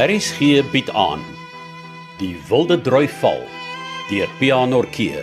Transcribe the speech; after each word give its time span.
RSG 0.00 0.62
bied 0.72 0.88
aan 0.96 1.20
Die 2.16 2.32
Wilde 2.48 2.78
Droi 2.80 3.04
Val 3.20 3.42
deur 4.08 4.30
Pianorkee 4.38 5.20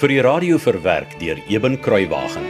vir 0.00 0.12
die 0.12 0.18
radio 0.20 0.58
verwerk 0.60 1.14
deur 1.22 1.40
Eben 1.48 1.78
Kruiwagen. 1.80 2.44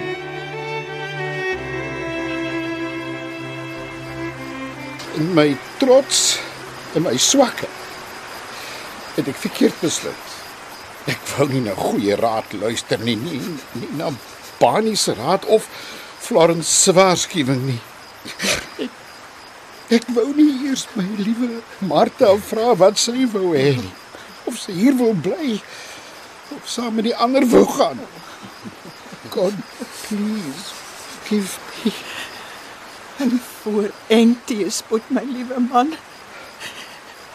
in 5.14 5.30
my 5.34 5.52
trots 5.78 6.40
en 6.94 7.06
my 7.06 7.14
swakheid 7.16 7.70
het 9.14 9.30
ek 9.30 9.38
verkeerd 9.44 9.78
besluit. 9.84 10.34
Ek 11.10 11.22
wou 11.36 11.46
nie 11.52 11.62
na 11.62 11.76
goeie 11.78 12.18
raad 12.18 12.50
luister 12.58 12.98
nie, 13.04 13.14
nie, 13.20 13.38
nie 13.78 13.92
na 14.00 14.10
Bani 14.58 14.96
se 14.98 15.14
raad 15.14 15.46
of 15.46 15.70
Florence 16.18 16.70
se 16.70 16.94
waarskuwing 16.98 17.62
nie. 17.68 17.80
Ek, 19.90 20.06
wou 20.14 20.28
nie 20.36 20.68
eers 20.68 20.86
my 20.94 21.06
liewe 21.18 21.60
Martha 21.90 22.30
vra 22.50 22.74
wat 22.78 23.00
sy 23.02 23.26
wou 23.32 23.54
hê 23.56 23.74
nie. 23.78 23.94
Of 24.46 24.60
sy 24.62 24.76
hier 24.76 24.94
wil 24.98 25.16
bly 25.18 25.58
of 26.54 26.66
saam 26.70 26.96
met 26.98 27.08
die 27.08 27.16
ander 27.16 27.46
wou 27.50 27.64
gaan. 27.74 27.98
God, 29.30 29.54
please 30.06 30.74
give 31.28 31.58
me 31.84 31.92
En 33.20 33.40
voor 33.62 33.90
en 34.06 34.40
teespoed 34.44 35.02
my 35.06 35.22
liewe 35.22 35.60
man. 35.60 35.94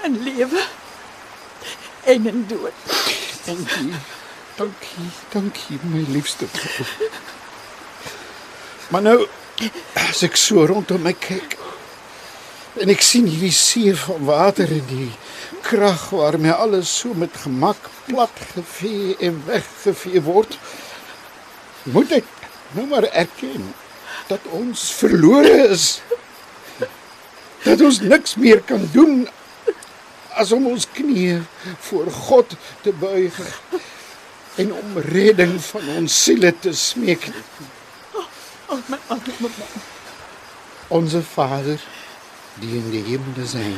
In 0.04 0.24
lewe 0.24 0.64
en 2.04 2.28
in 2.28 2.46
dood. 2.48 2.74
Dankie. 3.46 3.94
Dankie, 4.56 5.10
dankie 5.30 5.80
my 5.82 6.06
liefste 6.08 6.48
vrou. 6.48 6.88
Maar 8.88 9.02
nou 9.02 9.28
as 9.94 10.24
ek 10.26 10.40
so 10.40 10.66
rondom 10.66 11.06
my 11.06 11.14
kyk 11.14 11.55
en 12.82 12.92
ek 12.92 13.04
sien 13.06 13.28
hierdie 13.30 13.54
see 13.56 13.94
van 13.96 14.26
water 14.28 14.72
en 14.72 14.84
die 14.90 15.12
krag 15.66 16.10
waarmee 16.14 16.52
alles 16.52 16.92
so 17.00 17.16
met 17.18 17.38
gemak 17.46 17.90
plat 18.06 18.42
gevee 18.54 19.16
en 19.24 19.40
weggevee 19.48 20.22
word, 20.26 20.58
moet 21.84 22.12
ek 22.20 22.30
nou 22.76 22.88
maar 22.92 23.08
erken 23.12 23.74
dat 24.28 24.46
ons 24.58 24.90
verlore 24.98 25.68
is. 25.70 26.02
Dat 27.66 27.82
ons 27.82 28.02
niks 28.02 28.36
meer 28.42 28.62
kan 28.62 28.84
doen 28.94 29.26
as 30.36 30.52
om 30.52 30.68
ons 30.68 30.88
knieë 30.94 31.40
voor 31.88 32.12
God 32.12 32.56
te 32.84 32.94
buig 33.00 33.38
en 34.62 34.74
om 34.74 34.98
redding 35.10 35.56
van 35.72 35.90
ons 35.98 36.22
siele 36.26 36.52
te 36.60 36.74
smeek. 36.76 37.30
Oh 38.68 38.82
my 38.90 39.00
arme 39.08 39.50
man. 39.58 39.84
Onze 40.88 41.22
Vader, 41.24 41.82
die 42.60 42.76
in 42.76 42.90
die 42.90 43.04
hemel 43.04 43.46
zijn, 43.46 43.76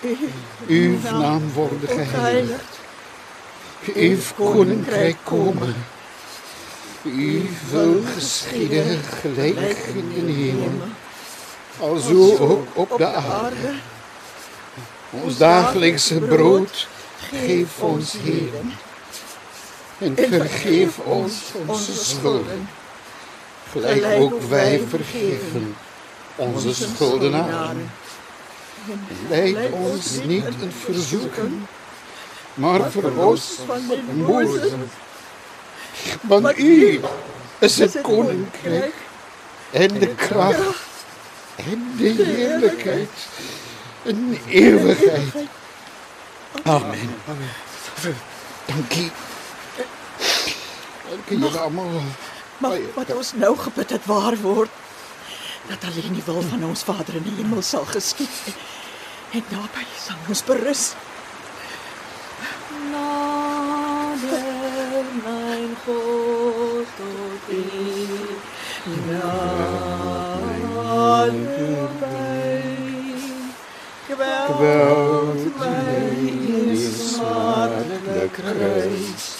uw 0.66 0.98
naam 1.02 1.52
worden 1.52 1.88
geheiligd. 1.88 2.78
Uw 3.94 4.16
koninkrijk 4.36 5.16
komen. 5.22 5.74
Uw 7.02 7.42
wil 7.70 8.02
geschieden 8.14 9.00
gelijk 9.02 9.78
in 10.14 10.26
de 10.26 10.32
hemel, 10.32 10.72
alzo 11.80 12.36
ook 12.36 12.68
op 12.72 12.94
de 12.98 13.06
aarde. 13.06 13.74
Ons 15.10 15.36
dagelijkse 15.36 16.18
brood 16.18 16.88
geef 17.30 17.80
ons 17.80 18.12
heden. 18.22 18.72
En 19.98 20.16
vergeef 20.16 20.98
ons 20.98 21.34
onze 21.66 22.04
schulden, 22.04 22.68
gelijk 23.70 24.20
ook 24.20 24.42
wij 24.42 24.82
vergeven 24.88 25.76
onze 26.36 26.74
schuldenaren. 26.74 27.90
Leid 29.28 29.72
ons 29.72 30.18
niet 30.24 30.44
in 30.44 30.72
verzoeking, 30.84 31.52
maar 32.54 32.90
verlos 32.90 33.58
van 33.66 33.86
de. 33.88 34.86
Want 36.20 36.58
u 36.58 37.00
is 37.58 37.78
het 37.78 38.00
koninkrijk 38.00 38.94
en 39.70 39.88
de 39.88 40.14
kracht 40.14 40.84
en 41.56 41.94
de 41.96 42.24
heerlijkheid 42.24 43.10
in 44.02 44.38
eeuwigheid. 44.48 45.34
Amen. 46.62 47.14
Dankie. 48.66 49.10
Dankie 51.10 51.38
julle 51.38 51.58
almal. 51.58 52.02
Maar 52.58 52.78
wat 52.94 53.14
ons 53.14 53.32
nou 53.32 53.56
gebid 53.58 53.90
het 53.90 54.06
waar 54.06 54.36
word. 54.36 54.70
Dat 55.68 55.84
alleen 55.84 56.12
die 56.12 56.22
wil 56.24 56.42
van 56.42 56.64
ons 56.64 56.82
Vader 56.82 57.14
in 57.14 57.22
die 57.22 57.34
hemel 57.36 57.62
sal 57.62 57.84
geskied. 57.84 58.54
En 59.30 59.44
daarby 59.48 59.84
sal 59.98 60.16
ons 60.28 60.44
berus. 60.44 60.92
Nader, 62.90 64.42
mijn 65.24 65.76
God, 65.84 66.86
tot 66.96 67.44
u. 67.48 67.62
Nader 69.10 69.72
bij. 72.00 72.44
Geweld 74.46 75.58
mij 75.58 76.16
in 76.46 76.76
smartelijk 76.76 78.32
kruis. 78.32 79.33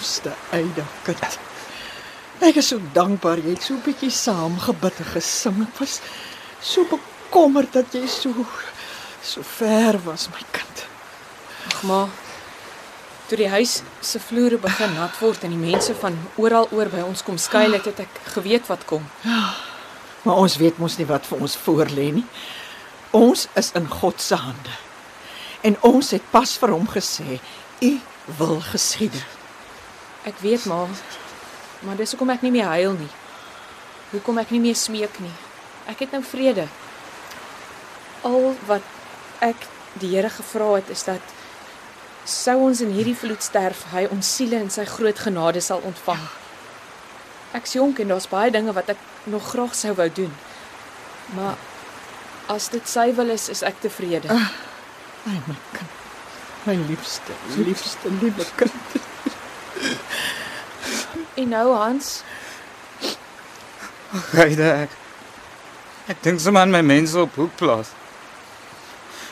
Liefste 0.00 0.32
Eida 0.56 0.84
kind. 1.04 1.34
Ek 2.40 2.56
is 2.56 2.70
so 2.72 2.80
dankbaar 2.96 3.42
jy 3.44 3.52
het 3.52 3.62
so 3.62 3.74
'n 3.74 3.84
bietjie 3.84 4.10
saam 4.10 4.56
gebid 4.58 4.96
en 4.98 5.08
gesing. 5.12 5.60
Ek 5.60 5.78
was 5.78 6.00
so 6.62 6.84
bekommerd 6.88 7.72
dat 7.72 7.92
jy 7.92 8.06
so 8.06 8.32
so 9.22 9.42
ver 9.42 10.00
was, 10.04 10.28
my 10.28 10.40
kind. 10.50 10.86
Ag 11.66 11.82
ma. 11.82 12.08
Toe 13.28 13.36
die 13.36 13.48
huis 13.48 13.82
se 14.00 14.18
vloere 14.18 14.56
begin 14.58 14.94
nat 14.94 15.18
word 15.20 15.44
en 15.44 15.50
die 15.50 15.70
mense 15.70 15.94
van 15.94 16.16
oral 16.36 16.68
oor 16.72 16.88
by 16.88 17.00
ons 17.00 17.22
kom 17.22 17.36
skuil 17.36 17.72
het, 17.72 17.84
het 17.84 18.00
ek 18.00 18.20
geweet 18.32 18.66
wat 18.66 18.84
kom. 18.84 19.04
Maar 20.22 20.36
ons 20.36 20.56
weet 20.56 20.78
mos 20.78 20.96
nie 20.96 21.06
wat 21.06 21.26
vir 21.26 21.40
ons 21.40 21.56
voorlê 21.56 22.12
nie. 22.12 22.26
Ons 23.10 23.48
is 23.54 23.70
in 23.74 23.86
God 23.88 24.20
se 24.20 24.34
hande. 24.34 24.74
En 25.62 25.76
ons 25.82 26.10
het 26.10 26.22
pas 26.30 26.58
vir 26.58 26.70
hom 26.70 26.88
gesê, 26.88 27.40
"U 27.80 28.00
wil 28.38 28.60
geskied." 28.60 29.39
Ek 30.28 30.38
weet 30.44 30.64
maar 30.64 30.88
maar 31.80 31.96
dis 31.96 32.10
hoekom 32.12 32.30
ek 32.34 32.42
nie 32.44 32.52
meer 32.52 32.68
huil 32.76 32.92
nie. 32.92 33.08
Hoekom 34.10 34.38
ek 34.42 34.50
nie 34.52 34.60
meer 34.60 34.76
smeek 34.76 35.16
nie. 35.24 35.32
Ek 35.88 36.02
het 36.04 36.12
nou 36.12 36.20
vrede. 36.24 36.66
Al 38.26 38.50
wat 38.68 38.84
ek 39.40 39.64
die 40.02 40.10
Here 40.12 40.28
gevra 40.30 40.74
het 40.76 40.90
is 40.92 41.06
dat 41.08 41.32
sou 42.28 42.58
ons 42.66 42.82
in 42.84 42.92
hierdie 42.92 43.16
vloed 43.16 43.42
sterf, 43.42 43.86
hy 43.94 44.04
ons 44.12 44.34
siele 44.36 44.60
in 44.60 44.68
sy 44.70 44.84
groot 44.84 45.18
genade 45.24 45.62
sal 45.64 45.80
ontvang. 45.88 46.22
Ek's 47.56 47.74
jonk 47.78 47.98
en 48.04 48.12
daar's 48.12 48.28
baie 48.30 48.52
dinge 48.54 48.76
wat 48.76 48.92
ek 48.92 49.00
nog 49.32 49.48
graag 49.54 49.74
sou 49.74 49.94
wou 49.98 50.08
doen. 50.20 50.34
Maar 51.34 51.56
as 52.52 52.68
dit 52.68 52.86
sy 52.88 53.08
wil 53.16 53.32
is, 53.32 53.48
is 53.48 53.64
ek 53.66 53.80
tevrede. 53.80 54.28
Ai 54.30 55.38
my 55.48 55.56
kind. 55.72 55.96
My 56.66 56.76
liefste, 56.90 57.34
liefste 57.56 58.12
liewe 58.20 58.44
kind. 58.60 58.99
En 61.40 61.48
nou 61.48 61.70
Hans, 61.72 62.20
Ryde 64.34 64.66
ek. 64.84 64.94
Ek 66.10 66.18
dink 66.24 66.40
sommer 66.42 66.66
aan 66.66 66.72
my 66.74 66.82
mense 66.84 67.16
op 67.16 67.36
Hoekplaas. 67.38 67.92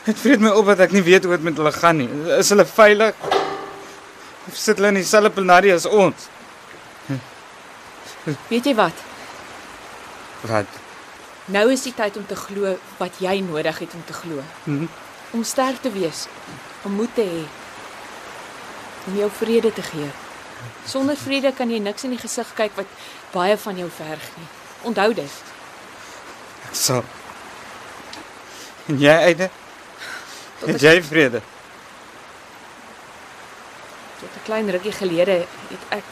Dit 0.07 0.21
vreet 0.21 0.41
my 0.41 0.53
op 0.57 0.71
dat 0.71 0.85
ek 0.87 0.95
nie 0.95 1.03
weet 1.05 1.27
hoe 1.27 1.35
dit 1.35 1.43
met 1.45 1.59
hulle 1.59 1.73
gaan 1.75 1.99
nie. 1.99 2.07
Is 2.39 2.49
hulle 2.49 2.65
veilig? 2.65 3.17
Of 4.47 4.55
sit 4.57 4.79
hulle 4.79 4.93
in 4.93 4.97
dieselfde 5.01 5.29
penarie 5.35 5.73
as 5.75 5.85
ons? 5.85 6.29
weet 8.49 8.71
jy 8.71 8.73
wat? 8.79 9.03
Wat? 10.49 10.79
Nou 11.53 11.65
is 11.75 11.83
die 11.85 11.93
tyd 11.93 12.17
om 12.17 12.25
te 12.29 12.37
glo 12.39 12.73
wat 12.97 13.19
jy 13.21 13.35
nodig 13.43 13.83
het 13.83 13.93
om 13.99 14.07
te 14.07 14.15
glo. 14.15 14.41
Mhm. 14.63 14.87
Om 15.37 15.45
sterk 15.45 15.83
te 15.83 15.93
wees, 15.93 16.25
om 16.87 16.97
moed 16.97 17.13
te 17.13 17.27
hê, 17.27 17.45
om 19.11 19.21
jou 19.21 19.29
vrede 19.43 19.73
te 19.75 19.85
gee. 19.91 20.09
Sonder 20.85 21.17
vrede 21.17 21.53
kan 21.53 21.69
jy 21.69 21.79
niks 21.79 22.03
in 22.03 22.09
die 22.09 22.21
gesig 22.21 22.53
kyk 22.55 22.75
wat 22.75 22.87
baie 23.31 23.57
van 23.57 23.77
jou 23.77 23.89
verg 23.89 24.29
nie. 24.37 24.47
Onthou 24.81 25.13
dit. 25.13 25.31
Ek 26.69 26.75
sal 26.75 27.03
En 28.89 28.97
jy, 28.97 29.13
Eide? 29.13 29.49
Het 30.65 30.81
jy 30.81 30.95
vrede? 31.05 31.41
Tot 34.19 34.29
'n 34.35 34.43
klein 34.43 34.69
rukkie 34.69 34.91
gelede 34.91 35.45
het 35.69 35.83
ek 35.89 36.03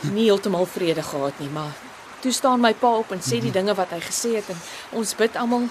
nie 0.00 0.24
heeltemal 0.24 0.66
vrede 0.66 1.02
gehad 1.02 1.38
nie, 1.38 1.48
maar 1.48 1.72
toe 2.20 2.32
staan 2.32 2.60
my 2.60 2.74
pa 2.74 2.86
op 2.86 3.12
en 3.12 3.20
sê 3.20 3.40
die 3.40 3.50
dinge 3.50 3.74
wat 3.74 3.90
hy 3.90 4.00
gesê 4.00 4.34
het 4.34 4.48
en 4.48 4.60
ons 4.90 5.14
bid 5.14 5.36
almal. 5.36 5.68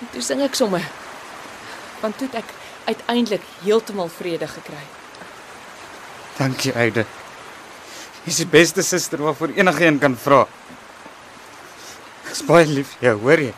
En 0.00 0.08
toe 0.12 0.22
sing 0.22 0.40
ek 0.42 0.54
sommer. 0.54 0.84
Want 2.00 2.18
toe 2.18 2.26
het 2.26 2.36
ek 2.44 2.52
uiteindelik 2.84 3.42
heeltemal 3.62 4.08
vrede 4.08 4.48
gekry. 4.48 4.84
Dankie, 6.40 6.72
Eide. 6.72 7.04
Jy's 8.24 8.38
die 8.40 8.48
beste 8.48 8.82
suster 8.84 9.20
waarvoor 9.20 9.52
enige 9.56 9.84
een 9.84 9.98
kan 10.00 10.14
vra. 10.16 10.46
Ek's 12.30 12.40
baie 12.48 12.64
lief 12.64 12.94
vir 12.96 13.10
jou, 13.10 13.16
hoor 13.26 13.42
jy? 13.44 13.52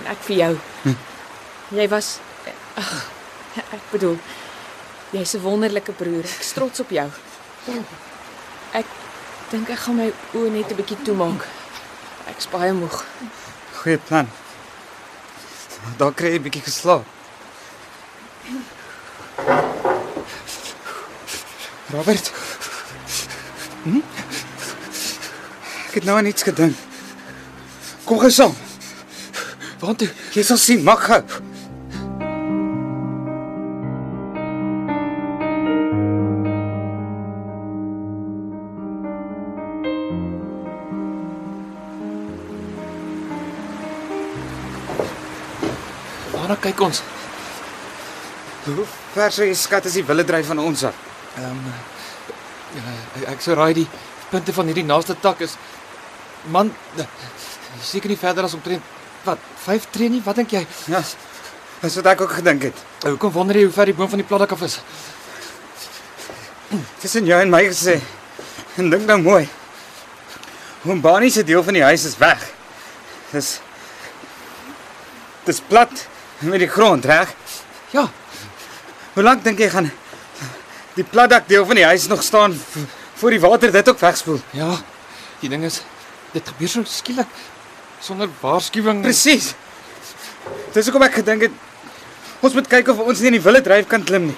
En 0.00 0.08
ek 0.14 0.24
vir 0.28 0.36
jou. 0.38 0.52
Jy 1.76 1.86
was 1.92 2.08
ag, 2.80 2.90
ek 3.60 3.84
bedoel 3.92 4.16
jy's 5.12 5.34
'n 5.36 5.44
wonderlike 5.44 5.92
broer. 5.92 6.24
Ek's 6.24 6.52
trots 6.56 6.80
op 6.80 6.90
jou. 6.90 7.08
Ek 8.72 8.86
dink 9.50 9.68
ek 9.68 9.78
gaan 9.78 9.96
my 9.96 10.12
oë 10.34 10.50
net 10.50 10.72
'n 10.72 10.76
bietjie 10.76 11.02
toemaak. 11.04 11.44
Ek's 12.28 12.48
baie 12.48 12.72
moeg. 12.72 13.04
Goeie 13.82 13.98
plan. 13.98 14.28
Daar 15.98 16.12
kry 16.12 16.32
jy 16.32 16.38
'n 16.38 16.42
bietjie 16.42 16.64
geslaap. 16.64 17.04
Robert. 21.92 22.32
Hm? 23.82 24.00
Ek 25.88 25.94
het 26.00 26.04
nou 26.04 26.16
aan 26.16 26.26
iets 26.26 26.42
gedink. 26.42 26.76
Kom 28.04 28.18
gou 28.18 28.30
saam. 28.32 28.54
Waartoe? 29.82 30.08
Jy 30.32 30.44
sal 30.46 30.56
sien, 30.56 30.80
mag 30.86 31.04
gou. 31.04 31.20
Waarna 46.32 46.56
kyk 46.56 46.80
ons? 46.88 47.04
Hoe 48.64 48.88
ver 49.12 49.32
sou 49.34 49.44
jy 49.44 49.54
skat 49.58 49.92
is 49.92 50.00
die 50.00 50.06
wille 50.08 50.24
dryf 50.24 50.48
van 50.48 50.62
ons 50.62 50.88
af? 50.88 51.11
Ehm 51.36 51.50
um, 51.50 51.72
ek, 53.16 53.28
ek 53.34 53.40
sou 53.44 53.54
raai 53.56 53.72
die 53.76 53.88
punte 54.30 54.52
van 54.52 54.68
hierdie 54.68 54.84
naaste 54.84 55.14
tak 55.20 55.40
is 55.44 55.56
man 56.52 56.72
seker 57.84 58.08
nie 58.12 58.18
verder 58.20 58.44
as 58.48 58.54
omtrent 58.56 58.82
wat 59.24 59.38
5 59.64 59.86
tree 59.94 60.10
nie. 60.10 60.22
Wat 60.24 60.36
dink 60.36 60.52
jy? 60.52 60.64
Ja. 60.90 61.02
Dis 61.82 61.96
wat 62.00 62.08
ek 62.12 62.24
ook 62.24 62.36
gedink 62.38 62.68
het. 62.68 62.78
Hoekom 63.06 63.32
wonder 63.34 63.56
jy 63.58 63.66
hoe 63.68 63.74
ver 63.74 63.90
die 63.90 63.94
boom 63.94 64.10
van 64.10 64.22
die 64.22 64.26
pladdak 64.26 64.52
af 64.56 64.64
is? 64.66 64.80
Tussen 67.02 67.26
jou 67.28 67.38
en 67.40 67.50
my 67.52 67.62
gesê. 67.68 67.98
En 68.80 68.90
dink 68.90 69.06
nou 69.06 69.18
mooi. 69.22 69.44
Oom 70.86 71.00
Bani 71.02 71.30
se 71.30 71.44
deel 71.46 71.62
van 71.62 71.76
die 71.78 71.84
huis 71.84 72.06
is 72.08 72.18
weg. 72.18 72.42
Dis 73.32 73.60
Dis 75.46 75.58
plat 75.66 75.90
met 76.46 76.60
die 76.62 76.70
grond, 76.70 77.04
reg? 77.04 77.32
Ja, 77.90 78.06
Hoe 79.12 79.22
lank 79.22 79.42
dink 79.44 79.58
jy 79.60 79.68
gaan 79.68 79.90
die 80.96 81.04
platdak 81.04 81.48
deel 81.48 81.64
van 81.66 81.78
die 81.78 81.84
huis 81.88 82.06
nog 82.10 82.22
staan 82.22 82.54
voor 83.20 83.30
die 83.30 83.40
water 83.40 83.72
dit 83.72 83.88
ook 83.88 83.98
wegspoel? 84.00 84.40
ja. 84.52 84.76
Die 85.42 85.48
ding 85.50 85.64
is 85.66 85.80
dit 86.32 86.48
gebeur 86.48 86.68
so 86.70 86.82
skielik 86.86 87.26
sonder 88.00 88.28
waarskuwing. 88.40 89.00
Presies. 89.02 89.48
Dis 90.72 90.86
hoekom 90.86 91.02
ek 91.02 91.16
gedink 91.18 91.42
het 91.48 91.56
ons 92.42 92.54
moet 92.54 92.68
kyk 92.70 92.88
of 92.94 93.00
ons 93.02 93.18
nie 93.22 93.32
in 93.32 93.36
die 93.38 93.42
wille 93.42 93.60
dryf 93.62 93.88
kan 93.90 94.04
klim 94.06 94.28
nie. 94.30 94.36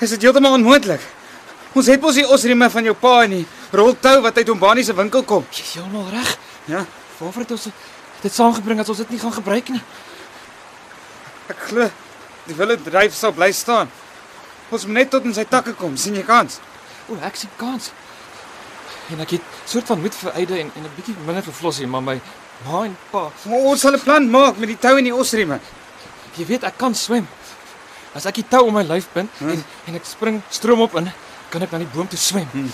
Is 0.00 0.10
dit 0.16 0.24
heeltemal 0.24 0.56
onmoontlik? 0.56 1.04
Ons 1.76 1.90
het 1.92 2.00
mos 2.00 2.16
die 2.16 2.24
osrieme 2.24 2.70
van 2.72 2.84
jou 2.88 2.94
pa 2.96 3.12
en 3.26 3.34
die 3.36 3.44
roltou 3.76 4.14
wat 4.24 4.40
uit 4.40 4.48
Ombani 4.54 4.84
se 4.84 4.94
winkel 4.96 5.22
kom. 5.28 5.44
Jy's 5.52 5.74
heeltemal 5.76 6.08
reg. 6.16 6.32
Ja, 6.68 6.84
Waarvoor 7.18 7.42
het 7.44 7.50
ons 7.56 7.68
dit 8.22 8.32
saamgebring 8.32 8.80
as 8.80 8.88
ons 8.88 8.98
dit 9.04 9.10
nie 9.10 9.18
gaan 9.20 9.32
gebruik 9.36 9.68
nie? 9.74 9.80
ek 11.48 11.60
glo 11.70 11.86
die 12.48 12.56
wille 12.56 12.76
dryf 12.88 13.14
sal 13.16 13.32
bly 13.36 13.52
staan. 13.52 13.88
Ons 14.70 14.84
moet 14.86 14.94
net 15.00 15.10
tot 15.10 15.24
in 15.24 15.34
sy 15.34 15.44
takke 15.48 15.72
kom, 15.74 15.96
sien 15.96 16.14
jy 16.14 16.22
kans? 16.22 16.58
O, 17.08 17.16
ek 17.24 17.36
sien 17.36 17.50
kans. 17.56 17.90
En 19.12 19.20
ek 19.24 19.30
het 19.38 19.42
soort 19.66 19.86
van 19.88 20.00
moed 20.00 20.14
vir 20.14 20.32
Eide 20.36 20.58
en 20.60 20.70
en 20.76 20.84
'n 20.84 20.90
bietjie 20.96 21.14
minder 21.26 21.42
vir 21.42 21.52
Flossie, 21.54 21.86
maar 21.86 22.02
my 22.02 22.20
ma 22.66 22.84
en 22.84 22.96
pa, 23.10 23.30
Maar 23.44 23.58
ons 23.58 23.80
sal 23.80 23.92
'n 23.94 24.00
plan 24.00 24.30
maak 24.30 24.58
met 24.58 24.68
die 24.68 24.76
tou 24.78 24.96
en 24.98 25.04
die 25.04 25.14
osrieme. 25.14 25.60
jy 26.36 26.44
weet 26.46 26.64
ek 26.64 26.78
kan 26.78 26.94
swem. 26.94 27.26
As 28.14 28.26
ek 28.26 28.34
die 28.34 28.44
tou 28.48 28.66
om 28.66 28.74
my 28.74 28.82
lyf 28.82 29.06
bind 29.12 29.28
Hm. 29.38 29.48
en 29.48 29.64
en 29.86 29.94
ek 29.94 30.04
spring 30.04 30.42
stroomop 30.50 30.94
in, 30.96 31.12
kan 31.50 31.62
ek 31.62 31.72
na 31.72 31.78
die 31.78 31.86
boom 31.86 32.08
toe 32.08 32.18
swem. 32.18 32.46
Hm. 32.52 32.68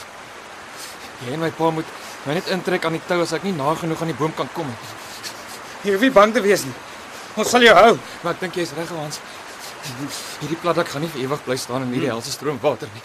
Jy 1.27 1.33
en 1.33 1.41
my 1.41 1.51
pa 1.51 1.71
moet 1.71 1.85
my 2.27 2.35
net 2.35 2.47
intrek 2.49 2.85
aan 2.85 2.93
die 2.93 3.01
tou 3.07 3.21
as 3.23 3.33
ek 3.33 3.43
nie 3.45 3.53
na 3.53 3.75
genoeg 3.75 4.01
aan 4.01 4.09
die 4.09 4.17
boom 4.17 4.35
kan 4.35 4.49
kom 4.53 4.67
nie. 4.67 4.77
Jy 5.85 5.93
hoef 5.93 6.01
nie 6.01 6.11
bang 6.11 6.33
te 6.35 6.41
wees 6.41 6.65
nie. 6.65 6.75
Ons 7.37 7.51
sal 7.51 7.61
jou 7.63 7.75
hou. 7.75 7.99
Maar 8.23 8.33
ek 8.33 8.41
dink 8.41 8.55
jy's 8.55 8.73
reg, 8.77 8.89
Hans. 8.89 9.19
Hierdie 10.41 10.57
platdak 10.57 10.89
gaan 10.89 11.05
nie 11.05 11.11
ewig 11.21 11.45
bly 11.45 11.57
staan 11.61 11.83
in 11.85 11.93
hierdie 11.93 12.09
helse 12.09 12.33
stroom 12.33 12.59
water 12.61 12.89
nie. 12.95 13.03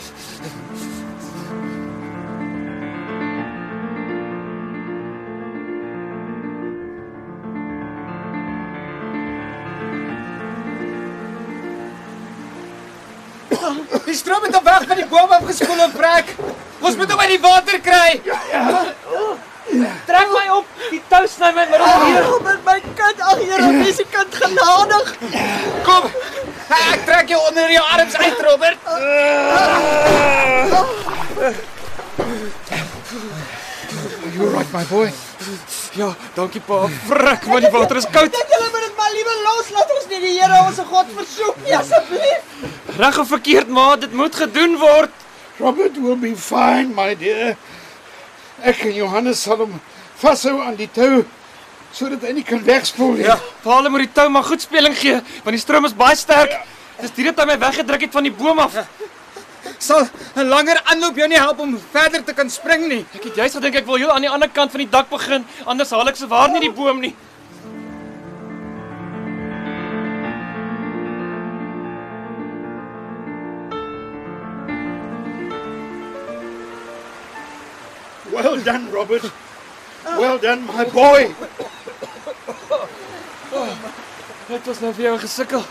Die 14.05 14.15
stroom 14.15 14.43
het 14.43 14.55
op 14.55 14.63
weg 14.63 14.87
van 14.87 14.97
die 14.97 15.05
boom 15.05 15.29
afgespoel 15.35 15.83
op 15.83 15.91
vrek. 15.99 16.35
Ons 16.79 16.95
moet 16.95 17.11
hom 17.11 17.19
uit 17.19 17.29
die 17.35 17.41
water 17.43 17.79
kry. 17.83 18.21
Trek 20.05 20.31
my 20.33 20.45
op. 20.55 20.65
Die 20.89 21.01
tou 21.11 21.25
sny 21.29 21.51
my 21.53 21.65
middel 21.69 21.91
hier. 22.05 22.23
Robert, 22.25 22.63
my 22.65 22.79
kind, 22.97 23.21
ag 23.21 23.43
Here, 23.43 23.69
wees 23.83 23.99
die 24.01 24.07
kind 24.09 24.39
genadig. 24.41 25.13
Kom. 25.85 26.09
Ek 26.69 27.05
trek 27.05 27.31
jou 27.33 27.39
onder 27.47 27.71
jou 27.73 27.83
arms 27.95 28.15
uit, 28.15 28.41
Robert. 28.45 28.77
You're 34.33 34.51
right 34.53 34.71
my 34.71 34.83
boy. 34.89 35.09
Ja, 35.97 36.11
dankie 36.35 36.61
pa. 36.61 36.83
Frik, 37.07 37.47
maar 37.49 37.63
die 37.65 37.71
water 37.73 37.97
is 37.97 38.05
koud. 38.11 38.29
Dink 38.31 38.53
julle 38.53 38.69
moet 38.69 38.85
dit 38.85 38.99
maar 38.99 39.15
liewe 39.15 39.33
los, 39.47 39.71
laat 39.73 39.95
ons 39.95 40.05
nie 40.11 40.19
die 40.27 40.35
Here 40.37 40.59
ons 40.67 40.81
God 40.91 41.09
versoek 41.17 41.57
nie 41.65 41.75
asseblief. 41.77 42.53
Reg 42.99 43.17
of 43.23 43.33
verkeerd, 43.33 43.73
maar 43.73 43.97
dit 43.99 44.13
moet 44.13 44.35
gedoen 44.35 44.77
word. 44.77 45.25
Robert 45.57 45.97
will 45.97 46.19
be 46.21 46.35
fine, 46.37 46.93
my 46.95 47.15
dear. 47.17 47.57
Ek 48.61 48.85
en 48.85 48.93
Johannes 48.93 49.41
sal 49.41 49.65
hom 49.65 49.79
vashou 50.21 50.59
aan 50.61 50.77
die 50.77 50.89
tou 50.93 51.25
sodat 51.91 52.21
hy 52.21 52.33
nie 52.37 52.43
kan 52.43 52.61
wegspoel 52.63 53.17
nie. 53.17 53.27
Ja, 53.27 53.37
pa 53.63 53.77
hulle 53.79 53.89
moet 53.89 54.05
die 54.07 54.13
tou 54.13 54.27
maar 54.29 54.45
goed 54.47 54.61
speling 54.61 54.95
gee, 54.97 55.19
want 55.43 55.55
die 55.55 55.61
stroom 55.61 55.85
is 55.89 55.95
baie 55.97 56.15
sterk. 56.15 56.53
Dis 56.99 57.15
direk 57.15 57.39
aan 57.39 57.47
my 57.47 57.57
weggedruk 57.59 58.01
het 58.07 58.11
van 58.11 58.27
die 58.27 58.33
boom 58.35 58.59
af. 58.59 58.75
Sal 59.79 60.07
'n 60.35 60.47
langer 60.47 60.81
aanloop 60.91 61.15
jou 61.15 61.27
nie 61.27 61.39
help 61.39 61.59
om 61.59 61.79
verder 61.91 62.23
te 62.23 62.33
kan 62.33 62.49
spring 62.49 62.87
nie. 62.87 63.05
Ek 63.13 63.23
het 63.23 63.35
juist 63.35 63.55
gedink 63.55 63.75
ek 63.75 63.85
wil 63.85 63.95
heel 63.95 64.11
aan 64.11 64.21
die 64.21 64.29
ander 64.29 64.49
kant 64.49 64.71
van 64.71 64.79
die 64.79 64.89
dak 64.89 65.09
begin, 65.09 65.45
anders 65.65 65.89
haal 65.91 66.07
ek 66.07 66.15
se 66.15 66.27
waar 66.27 66.49
nie 66.49 66.59
die 66.61 66.71
boom 66.71 66.99
nie. 66.99 67.15
Well 78.31 78.61
done, 78.61 78.91
Robert. 78.91 79.31
Well 80.05 80.37
done, 80.37 80.65
my 80.65 80.85
boy. 80.85 81.33
Dit 84.49 84.65
was 84.65 84.79
nou 84.81 84.89
vir 84.97 85.03
jou 85.03 85.17
gesukkel. 85.21 85.65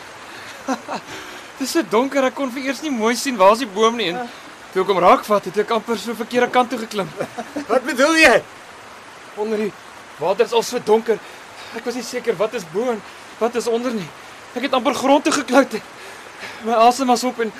Dis 1.59 1.73
so 1.75 1.83
donker, 1.91 2.23
ek 2.29 2.37
kon 2.39 2.51
vir 2.55 2.69
eers 2.69 2.79
nie 2.85 2.93
mooi 2.95 3.17
sien 3.19 3.39
waar's 3.39 3.59
die 3.59 3.67
boom 3.67 3.97
nie 3.99 4.13
en 4.13 4.21
toe 4.71 4.85
ek 4.85 4.91
hom 4.93 5.01
raakvat, 5.03 5.49
het 5.49 5.57
ek 5.65 5.73
amper 5.75 5.99
so 5.99 6.15
verkeerde 6.15 6.47
kant 6.55 6.71
toe 6.71 6.79
geklim. 6.85 7.09
Wat 7.73 7.83
bedoel 7.89 8.15
jy? 8.21 8.37
Onder 9.43 9.65
die 9.65 9.73
water 10.21 10.47
is 10.47 10.55
al 10.55 10.63
so 10.67 10.79
donker. 10.79 11.19
Ek 11.75 11.89
was 11.89 11.99
nie 11.99 12.07
seker 12.07 12.39
wat 12.39 12.55
is 12.55 12.67
bo 12.71 12.87
en 12.93 13.01
wat 13.41 13.59
is 13.59 13.67
onder 13.71 13.93
nie. 13.95 14.07
Ek 14.55 14.69
het 14.69 14.77
amper 14.79 14.95
grond 14.99 15.27
toe 15.27 15.35
geklouter. 15.35 15.83
My 16.67 16.79
asem 16.87 17.11
was 17.11 17.25
op 17.27 17.41
en 17.43 17.51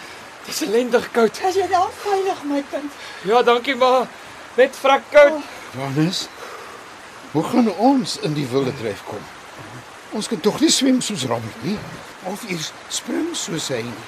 dis 0.47 0.61
ellendig 0.67 1.11
koud. 1.15 1.41
As 1.45 1.59
jy 1.59 1.67
daar 1.71 1.91
veilig, 2.03 2.45
my 2.47 2.63
kind. 2.71 3.01
Ja, 3.27 3.43
dankie 3.47 3.75
maar. 3.79 4.07
Net 4.59 4.79
vrek 4.79 5.11
koud. 5.13 5.43
Johannes, 5.75 6.23
hoe 7.35 7.45
gaan 7.51 7.75
ons 7.75 8.17
in 8.27 8.39
die 8.39 8.47
wilde 8.55 8.75
dryf 8.79 9.03
kom? 9.11 9.27
Ons 10.17 10.29
kan 10.29 10.41
tog 10.41 10.61
nie 10.61 10.71
swem 10.73 11.01
soos 11.05 11.27
Robert 11.29 11.65
nie 11.65 11.77
of 12.29 12.45
eers 12.49 12.73
spring 12.93 13.35
soos 13.37 13.69
hy 13.73 13.83
nie. 13.83 13.99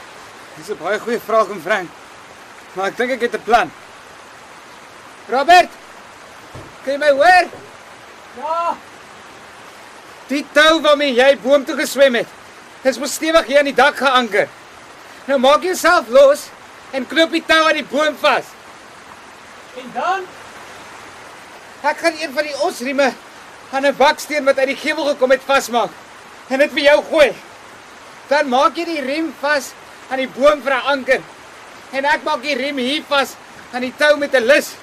Dis 0.56 0.70
'n 0.70 0.78
baie 0.80 0.98
goeie 0.98 1.20
vraag 1.20 1.48
om 1.50 1.60
Frank. 1.60 1.88
Maar 2.74 2.86
ek 2.86 2.96
dink 2.96 3.10
ek 3.10 3.20
het 3.20 3.34
'n 3.34 3.44
plan. 3.44 3.70
Robert! 5.28 5.70
Kan 6.84 6.92
jy 6.92 6.98
my 6.98 7.10
hoor? 7.10 7.46
Ja. 8.36 8.76
Die 10.28 10.46
tou 10.52 10.80
waarmee 10.80 11.14
jy 11.14 11.38
boom 11.42 11.64
toe 11.64 11.76
geswem 11.76 12.14
het, 12.14 12.28
is 12.82 12.98
mos 12.98 13.14
stewig 13.14 13.46
hier 13.46 13.58
aan 13.58 13.64
die 13.64 13.74
dak 13.74 13.96
geanker. 13.96 14.48
Nou 15.26 15.38
maak 15.38 15.62
jouself 15.62 16.08
los 16.08 16.48
en 16.90 17.06
knoop 17.06 17.30
die 17.30 17.44
tou 17.46 17.60
aan 17.68 17.78
die 17.78 17.84
boom 17.84 18.16
vas. 18.16 18.44
En 19.76 19.90
dan 19.94 20.24
ek 21.82 21.98
gaan 21.98 22.16
een 22.20 22.32
van 22.32 22.44
die 22.44 22.56
osrieme 22.66 23.12
aan 23.70 23.86
'n 23.86 23.96
baksteen 23.96 24.44
wat 24.44 24.58
uit 24.58 24.66
die 24.66 24.76
gevel 24.76 25.04
gekom 25.04 25.30
het 25.30 25.42
vasmaak 25.46 25.90
en 26.48 26.58
dit 26.58 26.72
vir 26.72 26.82
jou 26.82 27.02
gooi. 27.10 27.30
Dan 28.28 28.48
maak 28.48 28.76
jy 28.76 28.84
die 28.84 29.00
riem 29.00 29.34
vas 29.40 29.72
aan 30.10 30.18
die 30.18 30.28
boom 30.28 30.62
vir 30.62 30.72
'n 30.72 30.86
anker. 30.94 31.20
En 31.92 32.04
ek 32.04 32.22
maak 32.22 32.42
die 32.42 32.54
riem 32.54 32.76
hier 32.76 33.02
vas 33.08 33.34
aan 33.72 33.80
die 33.80 33.94
tou 33.96 34.16
met 34.16 34.34
'n 34.34 34.46
lus. 34.46 34.74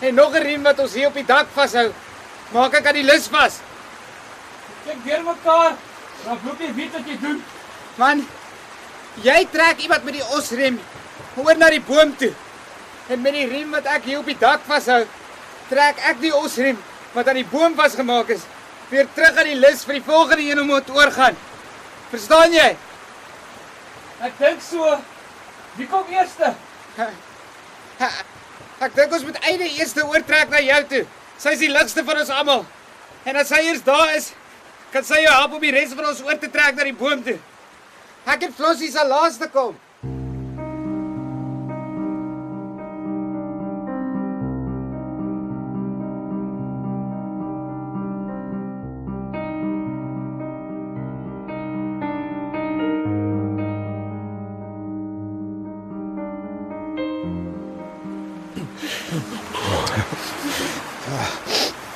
En 0.00 0.14
nog 0.14 0.34
'n 0.34 0.42
riem 0.42 0.62
wat 0.62 0.78
ons 0.78 0.94
hier 0.94 1.06
op 1.06 1.14
die 1.14 1.26
dak 1.26 1.46
vashou, 1.54 1.92
maak 2.52 2.74
ek 2.74 2.86
aan 2.86 2.94
die 2.94 3.04
lus 3.12 3.28
vas. 3.28 3.60
Kyk 4.84 5.04
deur 5.04 5.22
mekaar. 5.22 5.76
Dan 6.24 6.38
moet 6.42 6.58
jy 6.58 6.74
weet 6.74 6.92
wat 6.92 7.06
jy 7.06 7.18
doen. 7.20 7.44
Man, 7.94 8.28
jy 9.22 9.48
trek 9.50 9.78
iemand 9.78 10.04
met 10.04 10.14
die 10.14 10.28
osrem 10.36 10.80
oor 11.36 11.56
na 11.56 11.70
die 11.70 11.80
boom 11.80 12.16
toe. 12.16 12.32
En 13.08 13.20
met 13.20 13.32
die 13.32 13.46
riem 13.46 13.70
wat 13.70 13.84
ek 13.84 14.04
hier 14.04 14.18
op 14.18 14.26
die 14.26 14.38
dak 14.38 14.60
vashou, 14.66 15.06
trek 15.68 15.96
ek 15.98 16.20
die 16.20 16.34
osrem 16.34 16.78
wat 17.14 17.28
aan 17.28 17.40
die 17.40 17.48
boom 17.50 17.74
vasgemaak 17.78 18.28
is, 18.34 18.44
weer 18.90 19.06
terug 19.14 19.38
aan 19.38 19.50
die 19.50 19.58
lus 19.58 19.84
vir 19.86 19.98
die 19.98 20.06
volgende 20.06 20.42
een 20.46 20.60
om 20.60 20.72
te 20.84 20.94
oorgaan. 20.94 21.36
Verstaan 22.10 22.52
jy? 22.52 22.68
Ek 24.20 24.36
dink 24.38 24.62
so. 24.62 24.98
Wie 25.78 25.86
kom 25.88 26.08
eerste? 26.12 26.52
Ek 28.80 28.94
dink 28.96 29.12
ons 29.12 29.24
moet 29.28 29.38
einde 29.44 29.68
eerste 29.76 30.04
oortrek 30.06 30.50
na 30.52 30.60
jou 30.64 30.80
toe. 30.90 31.04
Sy 31.40 31.54
is 31.56 31.62
die 31.64 31.72
ligste 31.72 32.04
van 32.04 32.20
ons 32.22 32.32
almal. 32.34 32.64
En 33.28 33.36
as 33.36 33.50
sy 33.52 33.60
eers 33.66 33.84
daar 33.84 34.14
is, 34.16 34.30
kan 34.92 35.04
sy 35.06 35.20
jou 35.22 35.32
help 35.32 35.54
om 35.56 35.62
die 35.64 35.72
res 35.74 35.94
van 35.94 36.10
ons 36.10 36.22
oor 36.24 36.38
te 36.40 36.50
trek 36.52 36.76
na 36.76 36.86
die 36.88 36.96
boom 36.96 37.22
toe. 37.24 37.38
Ek 38.28 38.46
het 38.46 38.56
Flossie 38.56 38.90
se 38.92 39.04
laaste 39.06 39.48
kom. 39.52 39.76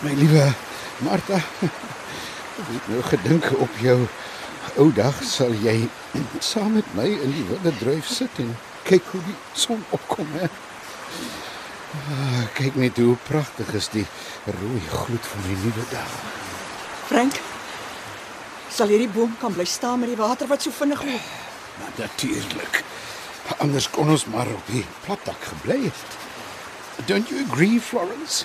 My 0.05 0.13
liewe 0.13 0.53
Martha, 1.01 1.39
ek 1.65 2.67
het 2.69 2.89
nou 2.93 3.03
gedink 3.09 3.47
op 3.57 3.79
jou 3.81 3.97
ou 4.77 4.91
dag 4.93 5.17
sal 5.25 5.55
jy 5.65 5.89
saam 6.45 6.75
met 6.77 6.89
my 6.99 7.07
in 7.09 7.33
die 7.33 7.45
wilde 7.49 7.73
druif 7.81 8.11
sit 8.11 8.37
en 8.43 8.53
kyk 8.85 9.07
hoe 9.15 9.23
die 9.25 9.37
son 9.57 9.81
opkom 9.97 10.29
hè. 10.37 10.51
Ah, 11.95 12.45
kyk 12.59 12.77
net 12.77 13.01
hoe 13.01 13.17
pragtig 13.31 13.71
is 13.81 13.89
die 13.95 14.05
rooi 14.45 14.83
gloed 14.91 15.31
van 15.31 15.47
die 15.49 15.57
nuwe 15.63 15.85
dag. 15.95 16.13
Frank, 17.09 17.41
sal 18.69 18.93
hierdie 18.93 19.13
boom 19.15 19.33
kan 19.41 19.57
bly 19.57 19.65
staan 19.65 20.05
met 20.05 20.13
die 20.13 20.21
water 20.21 20.51
wat 20.53 20.61
so 20.67 20.75
vinnig 20.75 21.01
loop? 21.07 21.33
Natuurlik. 21.97 22.85
Anders 23.57 23.89
kon 23.89 24.13
ons 24.13 24.29
maar 24.29 24.53
op 24.53 24.69
die 24.69 24.85
platdak 25.07 25.41
gebly 25.55 25.81
het. 25.89 26.24
Don't 27.07 27.31
you 27.31 27.41
agree, 27.41 27.79
Florence? 27.79 28.45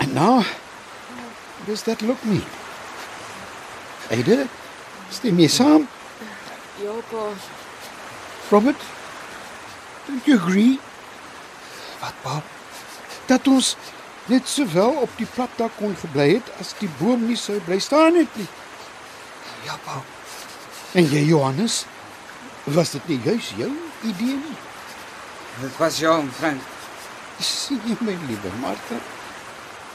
And 0.00 0.14
now, 0.14 0.44
does 1.66 1.82
that 1.84 2.02
look 2.02 2.24
me? 2.24 2.40
Ada, 4.10 4.48
stem 5.12 5.38
jy 5.38 5.48
saam? 5.52 5.84
Ja, 6.80 6.94
pa. 7.10 7.28
Robert, 8.50 8.80
don't 10.06 10.24
you 10.26 10.38
agree? 10.40 10.78
Wat 12.00 12.16
pa? 12.22 12.40
Dat 13.28 13.48
ons 13.52 13.74
net 14.32 14.48
sowel 14.48 14.96
op 15.04 15.12
die 15.20 15.28
platdak 15.28 15.76
kon 15.76 15.92
gebly 16.00 16.38
het 16.38 16.48
as 16.62 16.72
die 16.80 16.88
boom 17.00 17.26
nie 17.28 17.36
sou 17.36 17.58
bly 17.66 17.78
staan 17.82 18.16
het 18.16 18.40
nie. 18.40 18.48
Ja 19.68 19.76
pa. 19.84 20.00
En 20.96 21.04
jy 21.04 21.26
Johannes, 21.28 21.82
was 22.64 22.96
dit 22.96 23.12
nie 23.12 23.20
juis 23.28 23.52
jou 23.60 23.70
idee 24.08 24.40
nie? 24.40 24.58
Dit 25.60 25.76
was 25.76 26.00
jou, 26.00 26.16
Frank. 26.40 26.77
Sien 27.38 27.80
jy 27.86 27.94
my 28.00 28.16
liewe 28.26 28.50
Martha? 28.58 28.98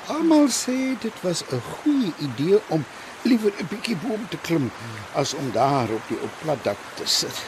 Almal 0.08 0.48
sê 0.48 0.96
dit 1.00 1.18
was 1.24 1.44
'n 1.52 1.60
goeie 1.60 2.14
idee 2.20 2.62
om 2.68 2.86
liewer 3.24 3.52
'n 3.60 3.68
bietjie 3.68 3.96
boom 3.96 4.28
te 4.30 4.38
klim 4.38 4.72
as 5.14 5.34
om 5.34 5.52
daar 5.52 5.90
op 5.90 6.02
die 6.08 6.20
op 6.22 6.32
platdak 6.42 6.78
te 6.96 7.06
sit. 7.06 7.44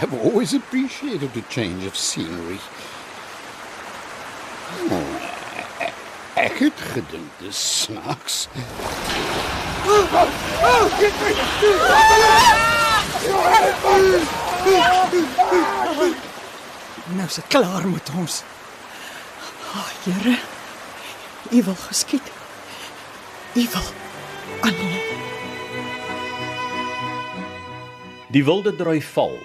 I've 0.00 0.14
always 0.24 0.54
appreciated 0.54 1.36
a 1.36 1.42
change 1.48 1.86
of 1.86 1.96
scenery. 1.96 2.60
Oh, 4.90 5.14
ek, 5.80 5.94
ek 6.34 6.58
het 6.58 6.80
gedink 6.92 7.30
dis 7.38 7.80
snaaks. 7.82 8.48
Nou 17.06 17.26
is 17.26 17.34
dit 17.34 17.46
klaar 17.46 17.88
met 17.88 18.10
ons. 18.16 18.42
Ag, 19.74 20.04
Here. 20.04 20.38
U 21.50 21.62
wil 21.62 21.74
geskied. 21.74 22.32
U 23.54 23.66
wil 23.72 23.88
aanneem. 24.60 25.06
Die 28.28 28.44
Wilde 28.44 28.76
Drui 28.76 29.02
Val 29.02 29.38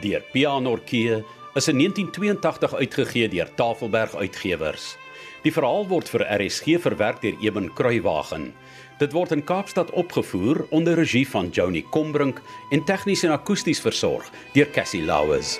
deur 0.00 0.22
Pia 0.32 0.58
Norkee 0.58 1.24
is 1.54 1.68
in 1.68 1.78
1982 1.78 2.74
uitgegee 2.74 3.28
deur 3.28 3.54
Tafelberg 3.54 4.14
Uitgewers. 4.14 4.96
Die 5.42 5.52
verhaal 5.52 5.86
word 5.90 6.08
vir 6.10 6.26
RSG 6.38 6.78
verwerk 6.82 7.22
deur 7.22 7.38
Eben 7.42 7.72
Kruiwagen. 7.74 8.52
Dit 8.98 9.12
word 9.12 9.34
in 9.34 9.44
Kaapstad 9.44 9.90
opgevoer 9.90 10.66
onder 10.70 10.94
regie 10.94 11.28
van 11.28 11.50
Joni 11.50 11.82
Combrink 11.90 12.42
en 12.70 12.84
tegnies 12.84 13.22
en 13.26 13.34
akoesties 13.34 13.82
versorg 13.82 14.30
deur 14.54 14.70
Cassie 14.70 15.02
Lauers. 15.02 15.58